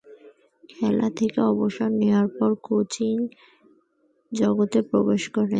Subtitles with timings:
[0.71, 3.15] খেলা থেকে অবসর নেয়ার পর কোচিং
[4.31, 5.49] জগতে প্রবেশ করেন।